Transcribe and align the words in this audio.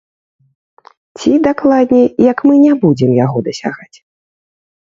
Ці, 1.17 1.31
дакладней, 1.49 2.07
як 2.31 2.37
мы 2.49 2.55
не 2.65 2.73
будзем 2.87 3.15
яго 3.25 3.37
дасягаць. 3.51 3.97